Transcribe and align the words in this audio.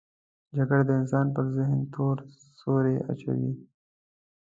جګړه 0.55 0.81
د 0.87 0.89
انسان 0.99 1.27
پر 1.35 1.45
ذهن 1.55 1.79
تور 1.93 2.17
سیوری 2.59 2.95
اچوي 3.11 3.51